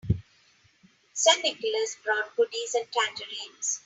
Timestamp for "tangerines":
2.91-3.79